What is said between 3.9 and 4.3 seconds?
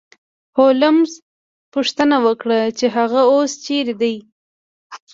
دی